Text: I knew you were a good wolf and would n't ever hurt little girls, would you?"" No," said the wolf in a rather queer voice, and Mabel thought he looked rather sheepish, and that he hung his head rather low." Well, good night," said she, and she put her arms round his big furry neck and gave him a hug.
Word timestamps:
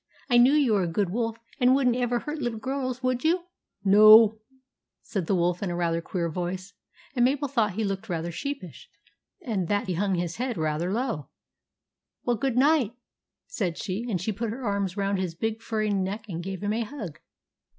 I 0.31 0.39
knew 0.39 0.53
you 0.53 0.73
were 0.73 0.81
a 0.81 0.87
good 0.87 1.11
wolf 1.11 1.37
and 1.59 1.75
would 1.75 1.87
n't 1.89 1.95
ever 1.95 2.17
hurt 2.21 2.39
little 2.41 2.57
girls, 2.57 3.03
would 3.03 3.23
you?"" 3.23 3.43
No," 3.95 4.39
said 5.03 5.27
the 5.27 5.35
wolf 5.35 5.61
in 5.61 5.69
a 5.69 5.75
rather 5.75 6.01
queer 6.01 6.27
voice, 6.27 6.73
and 7.15 7.23
Mabel 7.23 7.47
thought 7.47 7.73
he 7.73 7.83
looked 7.83 8.09
rather 8.09 8.31
sheepish, 8.31 8.89
and 9.45 9.67
that 9.67 9.85
he 9.85 9.93
hung 9.93 10.15
his 10.15 10.37
head 10.37 10.57
rather 10.57 10.91
low." 10.91 11.29
Well, 12.25 12.35
good 12.35 12.57
night," 12.57 12.93
said 13.45 13.77
she, 13.77 14.09
and 14.09 14.19
she 14.19 14.31
put 14.33 14.49
her 14.49 14.63
arms 14.65 14.97
round 14.97 15.19
his 15.19 15.35
big 15.35 15.61
furry 15.61 15.91
neck 15.91 16.25
and 16.27 16.41
gave 16.43 16.63
him 16.63 16.73
a 16.73 16.81
hug. 16.81 17.19